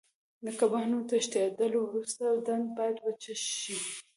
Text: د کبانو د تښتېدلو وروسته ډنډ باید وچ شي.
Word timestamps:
د 0.45 0.47
کبانو 0.59 0.97
د 1.01 1.05
تښتېدلو 1.09 1.79
وروسته 1.85 2.23
ډنډ 2.45 2.67
باید 2.77 2.97
وچ 3.05 3.23
شي. 3.59 3.77